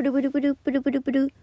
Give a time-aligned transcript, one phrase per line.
[0.00, 1.34] プルプルプルプルプルプル。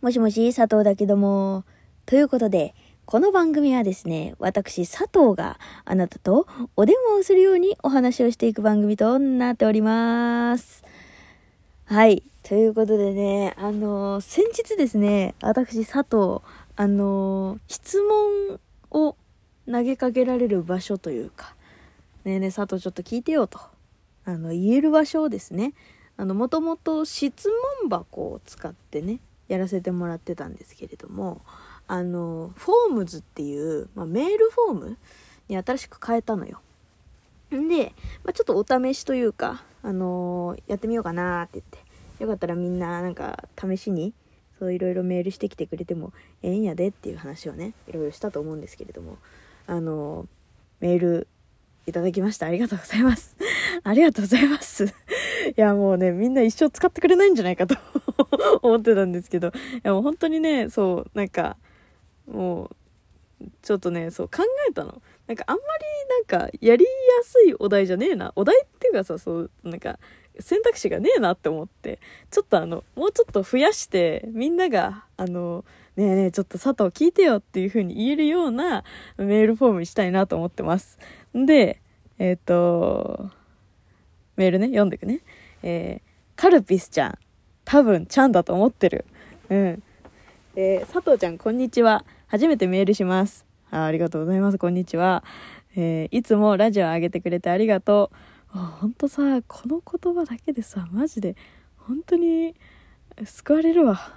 [0.00, 1.64] もしもし、佐藤だけども。
[2.06, 2.74] ということで、
[3.04, 10.84] この番組はですね、私、佐藤があなたとお電話をするようにお話をしていく番組となっております。
[11.84, 12.22] はい。
[12.44, 16.42] ということでね、あのー、先日ですね、私、佐藤、
[16.76, 18.58] あのー、質問
[18.90, 19.16] を
[19.70, 21.54] 投げかけられる場所というか、
[22.24, 23.60] ねえねえ、佐藤ちょっと聞いてよと、
[24.24, 25.74] あの、言える場所をですね、
[26.18, 27.48] あの、もともと質
[27.80, 31.40] 問箱を使ってね、やらせてもらってたんですけれども、
[31.86, 34.98] あの、フォームズっていう、まあ、メールフォーム
[35.48, 36.60] に新しく変えたのよ。
[37.54, 41.78] んで、まあ、ちょっとお試しというか、あのー、やってみようかなって言って、
[42.22, 44.12] よかったらみんななんか試しに、
[44.58, 46.12] そういろいろメールしてきてくれても
[46.42, 49.18] ええんやでっていう話をね、いろいろしたと思うんですけれども、
[49.68, 50.26] あのー、
[50.80, 51.28] メール
[51.86, 52.46] いただきました。
[52.46, 53.36] ありがとうございます。
[53.82, 54.92] ありがとうございます。
[55.56, 57.76] いや、もうね、みんな一生使ってくれないんじゃないかと
[58.62, 59.50] 思ってたんですけど、い
[59.82, 61.56] やもう本当にね、そう、なんか、
[62.26, 62.70] も
[63.40, 65.00] う、ちょっとね、そう考えたの。
[65.26, 66.88] なんかあんまりなんかやりや
[67.22, 68.32] すいお題じゃねえな。
[68.34, 69.98] お題っていうかさ、そう、なんか
[70.40, 71.98] 選択肢がねえなって思って、
[72.30, 75.64] ちょっとあの、もうちょっと増やして、みんなが、あの、
[75.96, 78.84] ねえねえ、ちょっと佐藤聞いてよっていう風に言えるような
[79.16, 80.98] メールフォームにしたいなと思ってます。
[81.36, 81.80] んで、
[82.18, 83.30] えっ、ー、と、
[84.36, 85.20] メールね、読んでくね。
[85.62, 87.18] えー、カルピスちゃん、
[87.64, 89.04] 多分ちゃんだと思ってる。
[89.50, 89.82] うん。
[90.56, 92.04] えー、佐藤ちゃん、こんにちは。
[92.26, 93.46] 初めてメールします。
[93.70, 94.58] あありがとうございます。
[94.58, 95.24] こんにちは。
[95.76, 98.10] えー、いつもラジオ上げてくれてありがと
[98.54, 98.58] う。
[98.58, 101.36] ほんとさ、この言葉だけでさ、マジで、
[101.76, 102.54] 本当に
[103.24, 104.14] 救われるわ。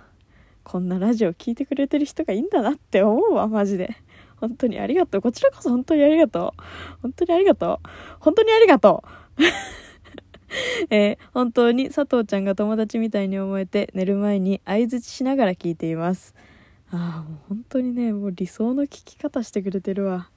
[0.63, 3.95] こんなラジオ聞いてくれてる人がいいんだなって思うわ、マジで。
[4.37, 5.21] 本当にありがとう。
[5.21, 6.61] こちらこそ本当にありがとう。
[7.01, 7.89] 本当にありがとう。
[8.19, 9.03] 本当にありがと
[9.37, 9.41] う。
[10.89, 16.35] えー、本当に佐藤ちゃんが友達みたいに思えて寝る前に相づちしながら聞いています。
[16.91, 20.29] ああ、もう本当にね、もう理想の聞き方してくれてるわ。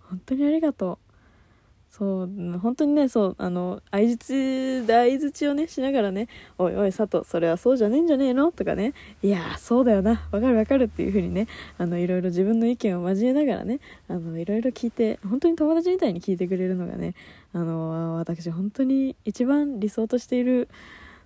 [0.00, 1.11] 本当にありがとう。
[2.02, 4.16] そう、本当にね、そう、あの、相づ
[4.82, 6.26] ち、相づちをね、しながらね、
[6.58, 8.50] おいおい、佐藤、それはそうじゃねえんじゃねえの？
[8.50, 8.92] とかね、
[9.22, 11.46] いやそうだよな、わかるわかるっていう風にね、
[11.78, 17.14] あの、いろいろ自分の意見を交えながらね、あの、いろいろ聞いて、本当に友達みたいに聞いてくれるのがね、
[17.52, 20.68] あの、私、本当に一番理想としている、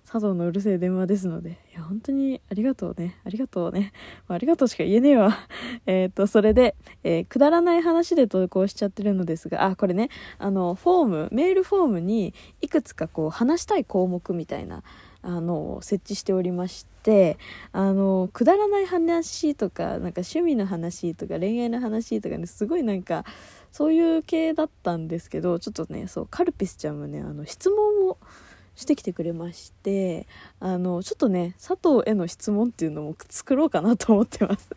[0.09, 3.17] 佐藤のうるせえ電話ですので、いや、本当にありがとうね。
[3.25, 3.91] ありがとうね。
[4.29, 5.37] まあ、ありがとうしか言えねえわ。
[5.85, 10.07] えっと、それで、えー、くだらない話で投稿しちゃってるのですが、あ、これね、
[10.39, 14.81] あの、フォーム、メールフォームにいくつかこう、話したい項目みたいな、
[15.23, 17.37] あの、設置しておりまして、
[17.73, 23.25] あの、くだらない話とか、なんか趣味の話とか恋愛の話とかね、すごいなんか、
[23.73, 28.17] そういう系だったんですけど、ちょっとね、そう、カルピスちゃんはね、あの、質問を、
[28.77, 30.27] してきてくれまして
[30.59, 34.69] あのちょっとね佐藤への質問っていうのも作ろうかなと思ってます。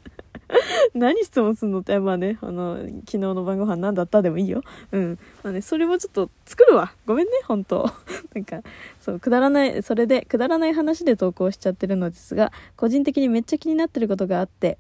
[0.95, 4.63] 何質問するのってまあねあの昨日の晩ご飯何だったでもいいよ。
[4.91, 5.19] うん。
[5.45, 6.93] まあねそれもちょっと作るわ。
[7.07, 7.89] ごめんね本当。
[8.35, 8.63] なんか
[9.01, 14.79] そうくだらないそれでくだらない話で投稿しちゃってるのですが個人的にめっちゃ気になってることがあって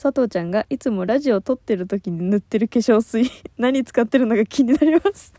[0.00, 5.34] 佐藤ちゃんがいつもラジオを撮ってる時に塗ってる化粧水 何使ってるのか気になります。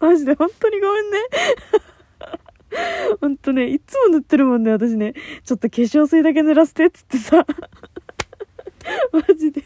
[0.00, 1.18] マジで本当にごめんね。
[3.20, 5.14] ほんとね、いつも塗ってるもんね、私ね。
[5.44, 7.44] ちょっと化粧水だけ塗らせてっつってさ。
[9.12, 9.62] マジで。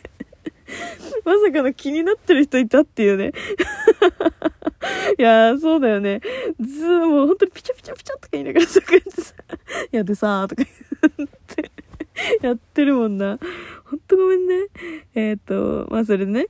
[1.24, 3.32] まさかの気になってる人いたっていうね。
[5.18, 6.20] いやー、そうだよね。
[6.60, 9.34] ずー、もう本当にピチャピチャピチャとか言いながらさ、こうやってさ、
[9.92, 10.64] やでさーとか
[11.16, 11.70] 言って、
[12.42, 13.38] やってるもんな。
[13.84, 14.66] ほんとごめんね。
[15.14, 16.48] えっ、ー、と、まあそれね。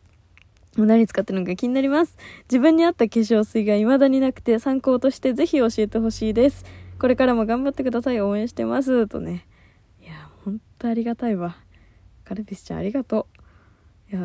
[0.78, 2.16] 何使ってるのか気になります。
[2.50, 6.64] 自分に合った化粧水が未だになくて参考としてぜひ教えてほしいです。
[6.98, 8.20] これからも頑張ってください。
[8.20, 9.06] 応援してます。
[9.08, 9.46] とね。
[10.02, 11.56] いや、ほんとありがたいわ。
[12.24, 13.28] カルピスちゃんありがと
[14.10, 14.14] う。
[14.14, 14.20] いや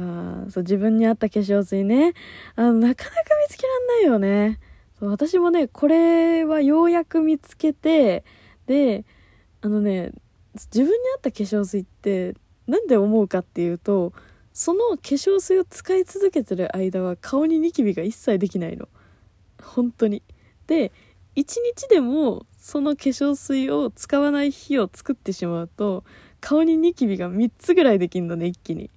[0.49, 2.13] そう、自分に合った化粧水ね。
[2.55, 4.59] あの、なかなか見つけらんないよね。
[4.99, 8.23] そう私もね、これはようやく見つけて、
[8.65, 9.05] で、
[9.61, 10.11] あのね、
[10.53, 12.35] 自分に合った化粧水って、
[12.67, 14.13] なんで思うかっていうと、
[14.59, 18.89] その化粧水を使い続けてる間は顔にニキビが一切できないの。
[19.63, 20.21] 本当に。
[20.67, 20.91] で
[21.37, 21.45] 1
[21.77, 26.03] 日でもその化粧水を使わない日を作ってしまうと
[26.41, 28.89] 顔にニキビが3つぐらいできるのね一気に。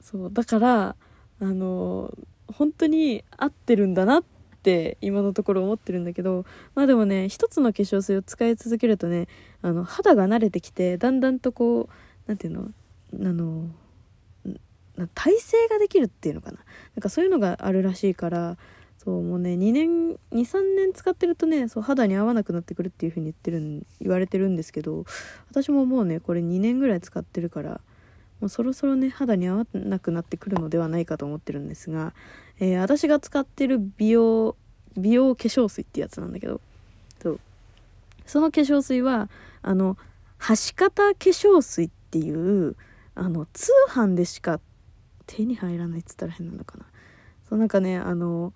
[0.00, 0.32] そう。
[0.32, 0.96] だから
[1.38, 2.10] あの
[2.46, 4.24] 本当に合ってるんだなっ
[4.62, 9.28] て今のところ思ってるんだけどまあでもね一つの化粧水を使い続けるとね
[9.60, 11.88] あの肌が慣れてきてだんだんとこう
[12.26, 12.70] 何ていうの？
[13.20, 13.68] あの
[15.14, 16.58] 耐性ができるっていうのかな。
[16.96, 18.56] なんかそういうのがあるらしいから
[18.98, 25.04] そうもうね2年23年使ってるとねそう肌に合わなくなってくるっていう風に言ってるん言われてるんですけど
[25.50, 27.80] 私ももうねこれ2年ぐらい使ってるから
[28.40, 32.12] もうそろそろね肌に合わなくなってくるのではないかと思ってるんですが、
[32.60, 34.56] えー、私が使ってる美容
[34.96, 36.60] 美容化粧水ってやつなんだけど
[37.22, 37.40] そう。
[38.26, 39.30] その化粧水は
[39.62, 39.96] あの
[40.38, 42.76] 端型化粧水っていう
[43.14, 44.60] あの通販でしか
[45.28, 46.86] 手に入らないっつったら変なのかな。
[47.48, 48.52] そうなんかねあの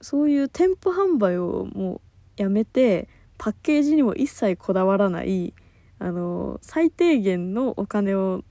[0.00, 2.00] そういう店舗販売をもう
[2.42, 5.54] やめてパッケージにも一切こだわらない
[5.98, 8.44] あの最低限のお金を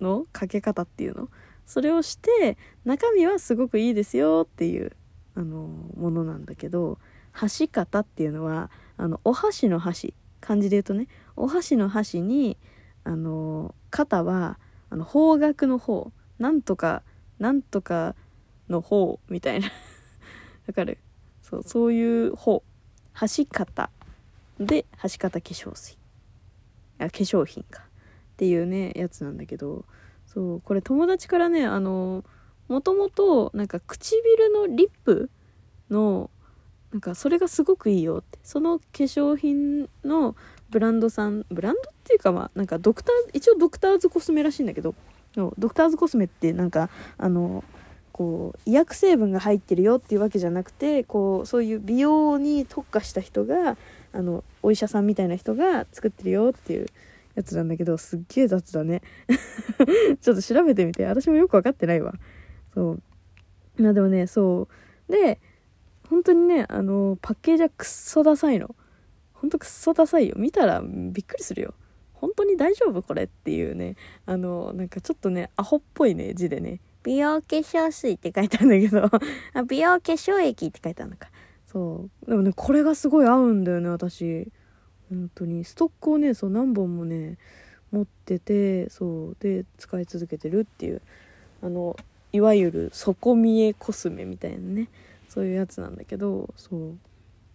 [0.00, 1.28] のかけ方っていうの？
[1.66, 4.92] それをして中身はすごくいいですよっていう
[5.34, 6.98] あのものなんだけど
[7.32, 11.06] 箸型っていうのはあのお箸の箸漢字で言うとね
[11.36, 12.56] お箸の箸に
[13.04, 14.58] あの肩は
[14.88, 17.02] あの方角の方なんとか
[17.38, 18.16] なんとか
[18.68, 19.68] の方みたいな。
[20.66, 20.98] わかる？
[21.42, 22.64] そうそういう方。
[23.12, 23.90] 箸型
[24.58, 25.98] で箸型化粧水。
[26.98, 27.82] あ化粧品か。
[27.82, 27.86] っ
[28.38, 29.84] ていうねやつなんだけど。
[30.26, 32.24] そうこれ友達からねあの
[32.68, 35.28] もともとなんか唇のリップ
[35.90, 36.30] の
[36.92, 38.38] なんかそれがすごくいいよって。
[38.42, 40.36] その化粧品の
[40.70, 44.94] ブランドさんブランドっていうかまあなんかドクター一応ドクターズコスメらしいんだけど
[45.34, 47.64] そうドクターズコスメってなんかあの
[48.12, 53.76] こう医薬成分が入ってるよっていうわけじゃなくてこうそういう美容に特化した人が
[54.12, 56.86] あのお医者さんみたいな人が作ってるよっていう
[57.36, 59.02] やつなんだけどすっげえ雑だね。
[60.20, 62.14] ちょっと調べてみて私もよく分かってないわ。
[62.74, 63.02] そう。
[63.82, 64.68] まあでもねそ
[65.08, 65.40] うで
[66.08, 68.74] 本当にねあのパッケージはくっそダサいの。
[69.32, 70.34] ほんとくっそダサいよ。
[70.36, 71.74] 見たらびっくりするよ。
[72.20, 73.96] 本当に大丈夫これっていうね
[74.26, 76.80] あのなんかちょっとねアホっぽいね字でね。
[77.02, 79.08] 美容化粧水って書いてあるんだけど。
[79.66, 81.30] 美容化粧液って書いてあるのか。
[81.66, 82.30] そう。
[82.30, 84.52] でもねこれがすごい合うんだよね私。
[85.08, 85.64] 本当に。
[85.64, 87.38] ストックをねそう何本もね
[87.90, 89.36] 持っててそう。
[89.40, 91.00] で使い続けてるっていう。
[91.62, 91.96] あの
[92.32, 94.88] いわゆる底見えコスメみたいなね。
[95.28, 96.76] そういうやつなんだけどそ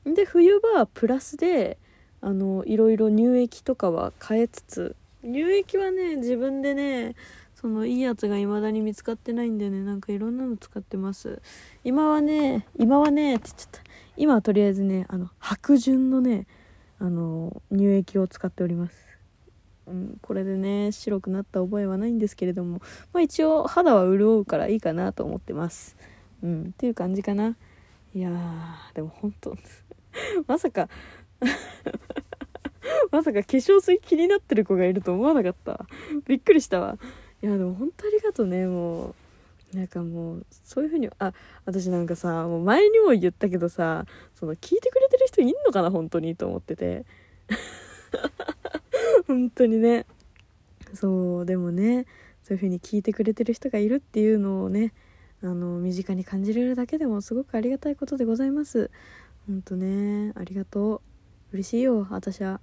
[0.05, 0.13] う。
[0.13, 1.77] で冬場はプラスで
[2.25, 4.95] あのいろいろ乳液とかは変えつつ。
[5.21, 7.13] 乳液はね自分でね
[7.53, 11.39] そのいいやつが未だに見つかってないんでねなんかいろんなの使ってます。
[11.83, 13.81] 今はね今はねって言っちゃった。
[14.17, 16.47] 今はとりあえずねあの白潤のね
[16.97, 18.95] あの乳液を使っております。
[19.85, 22.81] うん、これでね白くなった覚えはないんですけれども、
[23.13, 25.95] まあ、一応肌は潤うからいいかなと思ってます。
[26.41, 27.55] うんっていう感じかな。
[28.15, 29.55] いやーでも本当
[30.47, 30.89] まさか
[33.11, 35.85] まさか化粧水気になってる子がいると思わなかった。
[36.27, 36.97] びっくりしたわ。
[37.41, 39.15] いやでも本当ありがとうねもう。
[39.75, 41.33] なんかもうそういう風にあ
[41.65, 47.05] 私なんかさもう前にも言ったけどさその聞いてくれてる人いんのかな本当にと思ってて。
[49.27, 50.05] 本当にね。
[50.93, 52.05] そうでもね
[52.43, 54.93] そういう風に聞いてくれてる人がいるっていうのをね
[55.43, 58.89] あの身近に感じれるだけでもすごくありがたいことでございます。
[59.47, 61.14] ほんとねありがとう。
[61.55, 62.59] 嬉しいよ私は。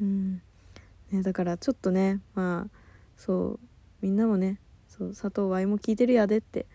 [0.00, 0.42] うん。
[1.10, 2.70] ねだからちょっとねまあ
[3.16, 3.60] そう
[4.00, 4.58] みんなもね
[4.88, 6.66] そう佐藤ワイも聞いてるやでって。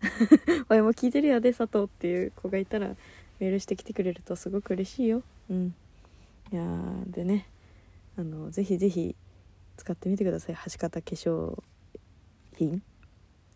[0.68, 2.96] ワイも聞いてるやで佐藤っていう子がいたら
[3.38, 5.22] メールしてきてくれるとすごく嬉しいよ。
[5.48, 5.74] うん。
[6.52, 6.62] いや
[7.06, 7.46] でね
[8.18, 9.16] あのぜひぜひ
[9.76, 10.54] 使ってみてください。
[10.54, 11.62] 箸型化粧
[12.56, 12.82] 品。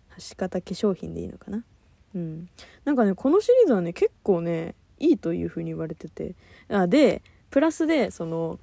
[0.08, 1.62] 箸型化粧品でいいのかな。
[2.14, 2.48] うん。
[2.84, 6.34] なんかねこのシリーズはね結構ねいいという風に言われてて。
[6.68, 7.22] あで
[7.54, 8.58] プラスでその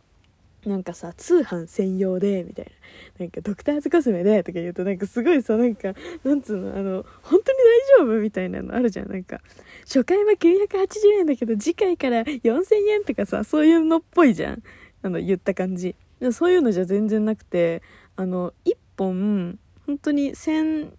[0.65, 2.71] なんかさ通販専用でみたいな。
[3.19, 5.93] なんかドクターズコスメでとか言うとなんかすごいさなんか
[6.25, 7.57] なんつうのあの本当に
[7.97, 9.09] 大丈夫みたいなのあるじゃん。
[9.09, 9.39] なんか
[9.85, 14.63] 初回は980円だけど次回から4000円とかさそういうのっぽいじゃん。
[15.03, 15.95] あの言った感じ。
[16.33, 17.81] そういうのじゃ全然なくて
[18.17, 20.91] あの1本本当に1200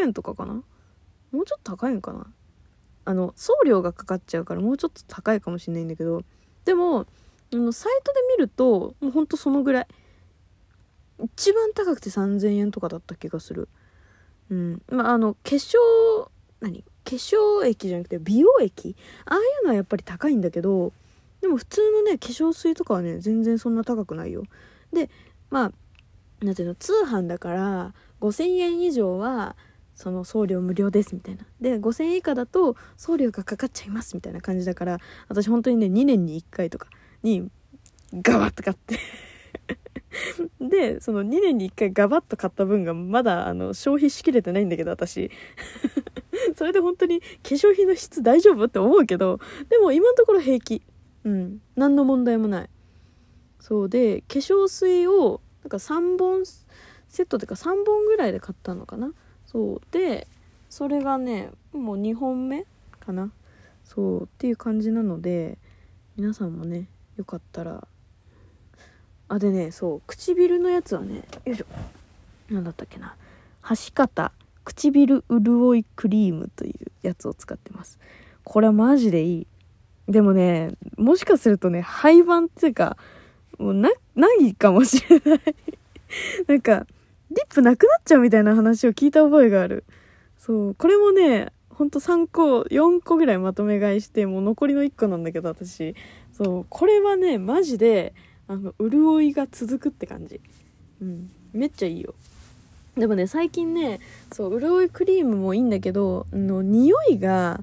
[0.00, 0.54] 円とかかな？
[1.30, 2.26] もうちょっと高いんかな？
[3.04, 6.24] あの送料がかかっちゃうからもうちょっと高いかもしれないんだけど
[6.66, 7.06] でも
[7.52, 9.86] あのサイトで見るともうほんとそのぐらい。
[11.24, 13.70] 一番高くて3000円とかだった気がする。
[14.50, 14.82] うん。
[14.90, 15.78] まああの化粧
[16.60, 16.82] 何？
[16.82, 18.94] 化粧液じゃなくて美容液？
[19.24, 20.92] ああいうのはやっぱり高いんだけど
[21.40, 24.42] でも普通のね化粧水とかはね全然そんな高くないよ。
[24.92, 25.08] で
[25.48, 25.72] まあ
[26.40, 29.56] 何ていうの通販だから5000円以上は
[29.96, 34.98] その送料無料ですみたいなで5000円以下だと送料がかかっちゃいますみたいな感じだから
[35.28, 36.86] 私本当にね2年に1回とか
[37.24, 37.48] に
[38.12, 38.98] ガバッと買って
[40.60, 45.30] でその2年に1回ガバッと買った分がまだあの消費しきれてないんだけど私
[46.56, 50.82] それで本当に化粧品の質大丈夫って思うけど、でも今のところ平気。
[51.24, 51.60] うん。
[51.74, 52.70] 何の問題もない。
[53.60, 56.44] そうで、化粧水を、なんか3本、
[57.08, 59.12] セットっていうか3本ぐらいで買ったのかな。
[59.56, 59.80] そう。
[59.90, 60.26] で、
[60.68, 62.66] それがね、もう2本目
[63.00, 63.32] かな。
[63.84, 65.56] そうっていう感じなので、
[66.18, 67.88] 皆さんもね、よかったら、
[69.28, 71.66] あ、でね、そう、唇のやつはね、よいしょ。
[72.50, 73.16] 何だったっけな。
[73.70, 74.30] 橋方
[74.66, 77.98] 唇潤いクリームというやつを使ってます。
[78.44, 79.46] これはマジでいい。
[80.06, 82.98] でもね、もしかするとね、廃盤っていうか、
[83.56, 85.40] もうな、ないかもしれない
[86.46, 86.86] なんか、
[87.30, 89.84] リップなくなっちゃうみたいな話を聞いた覚えがある。
[90.38, 95.94] そう、これもね、ほんと3個、4個ぐらいまとめ買いして、もう残りの1個なんだけど、私。
[96.32, 98.14] そう、これはね、マジで、
[98.48, 100.40] あの、潤いが続くって感じ。
[101.02, 101.30] うん。
[101.52, 102.14] めっちゃいいよ。
[102.96, 104.00] でもね、最近ね、
[104.32, 107.60] そう、潤いクリームもいいんだけど、の、匂いが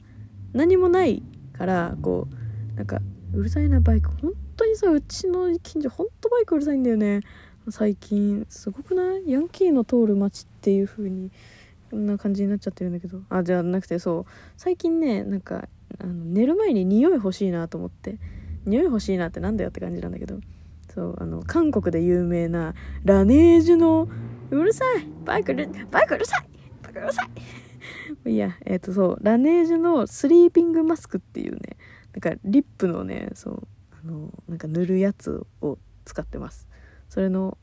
[0.53, 1.23] 何もない
[1.57, 2.99] から、こう、なんか、
[3.33, 4.11] うるさいな、バイク。
[4.21, 7.21] 本当にさ、うちの近所、ほんとバイクうるさいんだよね。
[7.69, 9.31] 最近、すごくない？
[9.31, 11.31] ヤンキーの通る街っていう風に、
[11.89, 13.21] こんな感じになっちゃってるんだけど。
[13.29, 14.25] あ、じゃなくて、そう、
[14.57, 15.67] 最近ね、なんか、
[15.99, 18.17] あの寝る前に匂い欲しいなと思って、
[18.65, 20.39] 匂い欲しいなってなんだよって感じなんだけど、
[20.93, 22.73] そう、あの、韓国で有名な、
[23.05, 24.09] ラネージュの、
[24.49, 25.07] うるさい！
[25.25, 26.47] バイクうるバイクうるさい！
[26.83, 27.23] バイクうるさ
[28.25, 28.29] い！
[28.31, 31.77] いや、えっ、ー、とそう、ラネージュのスリーピングマスクっていうね、
[32.13, 36.67] なんかリップのね、そう、あの、なんか塗るやつを使ってます。
[37.13, 37.59] それの、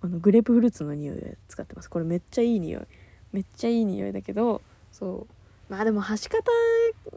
[0.00, 1.90] あの、グレープフルーツの匂いで使ってます。
[1.90, 2.82] これめっちゃいい匂い。
[3.30, 5.70] めっちゃいい匂いだけど、そう。
[5.70, 6.50] まあでも、端方、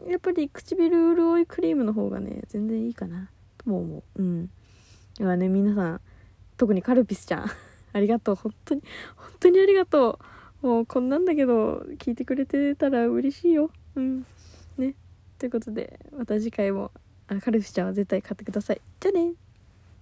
[0.06, 4.22] やっぱり唇潤いクリームの方がね、全然いいかな、とも思う。
[4.22, 4.46] うん。
[4.46, 6.00] だからね、皆さん、
[6.58, 7.46] 特にカルピスちゃん
[7.94, 8.34] ありがとう。
[8.34, 8.82] 本当に、
[9.16, 10.18] 本当にありがと
[10.62, 10.66] う。
[10.66, 13.70] もうこんなんだけど、聞いてくれてたら嬉しいよ。
[13.94, 14.26] うん。
[14.76, 14.94] ね。
[15.38, 16.90] ということで、また次回も、
[17.26, 18.82] あカルフィちゃんは絶対買ってください。
[19.00, 19.32] じゃあね